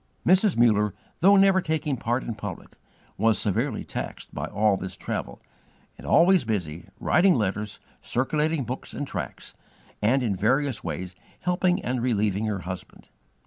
Mrs. 0.25 0.57
Muller, 0.57 0.95
though 1.19 1.35
never 1.35 1.61
taking 1.61 1.95
part 1.95 2.23
in 2.23 2.33
public, 2.33 2.71
was 3.19 3.37
severely 3.37 3.83
taxed 3.83 4.33
by 4.33 4.45
all 4.45 4.75
this 4.75 4.95
travel, 4.95 5.39
and 5.95 6.07
always 6.07 6.43
busy, 6.43 6.87
writing 6.99 7.35
letters, 7.35 7.79
circulating 8.01 8.63
books 8.63 8.95
and 8.95 9.05
tracts, 9.05 9.53
and 10.01 10.23
in 10.23 10.35
various 10.35 10.83
ways 10.83 11.13
helping 11.41 11.79
and 11.85 12.01
relieving 12.01 12.47
her 12.47 12.61
husband. 12.61 13.09